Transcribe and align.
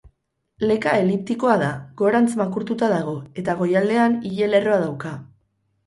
Leka 0.69 0.93
eliptikoa 1.01 1.59
da, 1.65 1.67
gorantz 2.01 2.31
makurtuta 2.41 2.91
dago, 2.97 3.17
eta 3.43 3.59
goialdean 3.63 4.21
ile-lerroa 4.35 4.85
dauka. 4.89 5.19